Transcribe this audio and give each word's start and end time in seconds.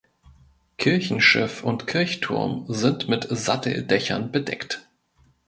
Kirchenschiff 0.79 1.63
und 1.63 1.85
Kirchturm 1.85 2.65
sind 2.67 3.07
mit 3.07 3.27
Satteldächern 3.29 4.31
bedeckt. 4.31 4.89